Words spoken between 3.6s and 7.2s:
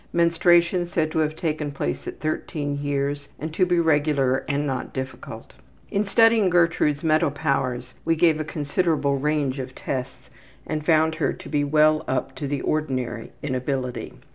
be regular and not difficult. In studying Gertrude's